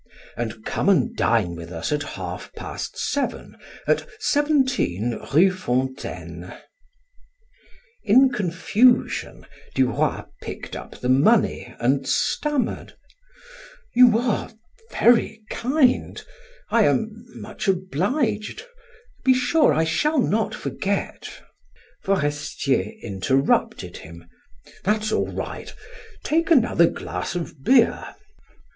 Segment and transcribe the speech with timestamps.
[0.35, 3.55] And come and dine with us at half past seven,
[3.85, 6.53] at 17 Rue Fontaine."
[8.01, 9.45] In confusion
[9.75, 12.95] Duroy picked up the money and stammered:
[13.93, 14.49] "You are
[14.91, 16.19] very kind
[16.71, 18.63] I am much obliged
[19.23, 21.31] be sure I shall not forget."
[22.03, 24.27] Forestier interrupted him:
[24.83, 25.71] "That's all right,
[26.23, 28.15] take another glass of beer.